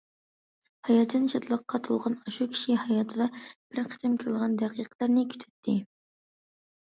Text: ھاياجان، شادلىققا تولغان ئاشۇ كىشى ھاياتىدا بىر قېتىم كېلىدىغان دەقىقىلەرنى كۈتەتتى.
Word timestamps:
ھاياجان، 0.87 1.27
شادلىققا 1.33 1.79
تولغان 1.87 2.15
ئاشۇ 2.29 2.47
كىشى 2.55 2.77
ھاياتىدا 2.85 3.27
بىر 3.43 3.83
قېتىم 3.91 4.15
كېلىدىغان 4.23 4.55
دەقىقىلەرنى 4.63 5.27
كۈتەتتى. 5.35 5.77